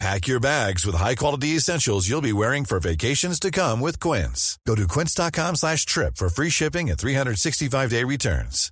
[0.00, 4.58] Pack your bags with high-quality essentials you'll be wearing for vacations to come with Quince.
[4.66, 8.70] Go to quince.com slash trip for free shipping and 365-day returns.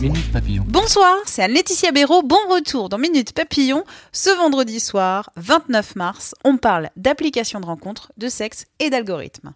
[0.00, 0.64] Minute Papillon.
[0.68, 2.22] Bonsoir, c'est Anne-Laetitia Béraud.
[2.22, 3.84] Bon retour dans Minute Papillon.
[4.12, 9.54] Ce vendredi soir, 29 mars, on parle d'applications de rencontres, de sexe et d'algorithmes.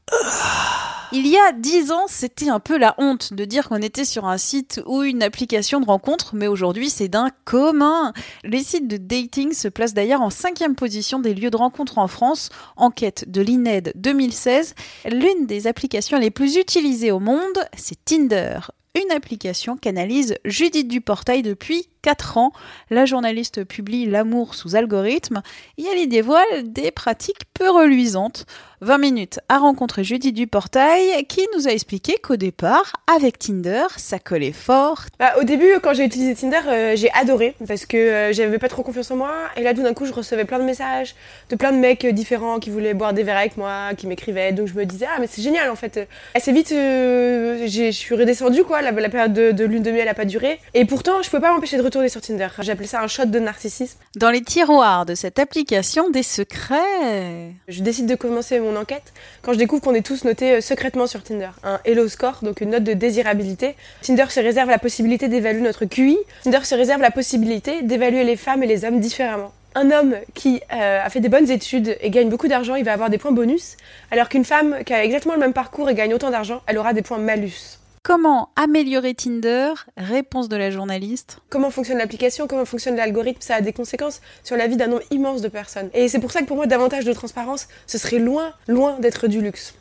[1.10, 4.26] Il y a 10 ans, c'était un peu la honte de dire qu'on était sur
[4.26, 8.12] un site ou une application de rencontre, mais aujourd'hui c'est d'un commun.
[8.44, 12.08] Les sites de dating se placent d'ailleurs en cinquième position des lieux de rencontre en
[12.08, 14.74] France, enquête de l'INED 2016.
[15.06, 18.58] L'une des applications les plus utilisées au monde, c'est Tinder
[18.94, 22.52] une application qu'analyse Judith Duportail depuis 4 ans.
[22.90, 25.42] La journaliste publie L'amour sous algorithme
[25.76, 28.46] et elle y dévoile des pratiques peu reluisantes.
[28.80, 34.20] 20 minutes à rencontrer Judith Duportail qui nous a expliqué qu'au départ, avec Tinder, ça
[34.20, 35.02] collait fort.
[35.18, 38.68] Bah, au début, quand j'ai utilisé Tinder, euh, j'ai adoré parce que euh, j'avais pas
[38.68, 39.32] trop confiance en moi.
[39.56, 41.16] Et là, tout d'un coup, je recevais plein de messages
[41.50, 44.52] de plein de mecs euh, différents qui voulaient boire des verres avec moi, qui m'écrivaient.
[44.52, 46.08] Donc je me disais, ah, mais c'est génial en fait.
[46.34, 48.80] Assez vite, je suis redescendue quoi.
[48.80, 50.60] La, période de, de lune de miel a pas duré.
[50.74, 52.46] Et pourtant, je pouvais pas m'empêcher de retourner sur Tinder.
[52.60, 53.98] J'appelais ça un shot de narcissisme.
[54.16, 57.52] Dans les tiroirs de cette application, des secrets.
[57.66, 61.24] Je décide de commencer mon enquête quand je découvre qu'on est tous notés secrètement sur
[61.24, 61.50] Tinder.
[61.64, 63.74] Un Hello Score, donc une note de désirabilité.
[64.02, 66.16] Tinder se réserve la possibilité d'évaluer notre QI.
[66.44, 69.52] Tinder se réserve la possibilité d'évaluer les femmes et les hommes différemment.
[69.74, 72.92] Un homme qui euh, a fait des bonnes études et gagne beaucoup d'argent, il va
[72.92, 73.76] avoir des points bonus,
[74.10, 76.92] alors qu'une femme qui a exactement le même parcours et gagne autant d'argent, elle aura
[76.92, 77.78] des points malus.
[78.02, 79.72] Comment améliorer Tinder?
[79.96, 81.38] Réponse de la journaliste.
[81.50, 85.02] Comment fonctionne l'application, comment fonctionne l'algorithme, ça a des conséquences sur la vie d'un nombre
[85.10, 85.90] immense de personnes.
[85.94, 89.26] Et c'est pour ça que pour moi, davantage de transparence, ce serait loin, loin d'être
[89.26, 89.74] du luxe.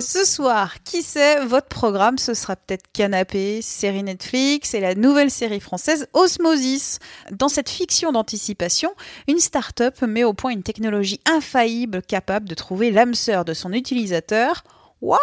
[0.00, 5.30] Ce soir, qui sait, votre programme, ce sera peut-être Canapé, série Netflix et la nouvelle
[5.30, 7.00] série française Osmosis.
[7.30, 8.94] Dans cette fiction d'anticipation,
[9.28, 13.74] une start-up met au point une technologie infaillible capable de trouver l'âme sœur de son
[13.74, 14.64] utilisateur
[15.00, 15.18] What?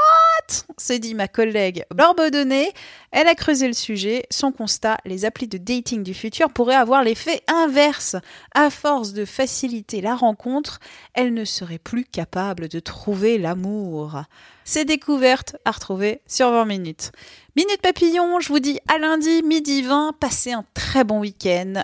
[0.78, 2.72] S'est dit ma collègue Borbodonné.
[3.12, 4.26] Elle a creusé le sujet.
[4.32, 8.16] Son constat, les applis de dating du futur pourraient avoir l'effet inverse.
[8.56, 10.80] À force de faciliter la rencontre,
[11.14, 14.24] elle ne serait plus capable de trouver l'amour.
[14.64, 17.12] Ces découvertes à retrouver sur 20 minutes.
[17.56, 20.14] Minute papillon, je vous dis à lundi, midi 20.
[20.20, 21.84] Passez un très bon week-end.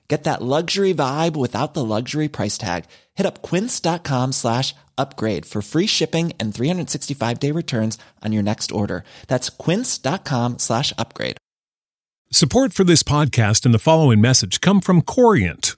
[0.11, 2.83] Get that luxury vibe without the luxury price tag.
[3.13, 8.73] Hit up quince.com slash upgrade for free shipping and 365 day returns on your next
[8.73, 9.05] order.
[9.27, 11.37] That's quince.com slash upgrade.
[12.29, 15.77] Support for this podcast and the following message come from Corient.